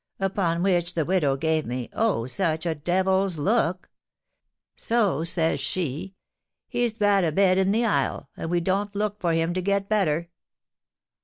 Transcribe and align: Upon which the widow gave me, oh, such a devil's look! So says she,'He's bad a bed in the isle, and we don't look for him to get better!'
Upon 0.19 0.63
which 0.63 0.95
the 0.95 1.05
widow 1.05 1.37
gave 1.37 1.63
me, 1.63 1.87
oh, 1.93 2.25
such 2.25 2.65
a 2.65 2.73
devil's 2.73 3.37
look! 3.37 3.87
So 4.75 5.23
says 5.23 5.59
she,'He's 5.59 6.93
bad 6.93 7.23
a 7.23 7.31
bed 7.31 7.59
in 7.59 7.69
the 7.71 7.85
isle, 7.85 8.27
and 8.35 8.49
we 8.49 8.61
don't 8.61 8.95
look 8.95 9.19
for 9.21 9.33
him 9.33 9.53
to 9.53 9.61
get 9.61 9.87
better!' 9.89 10.29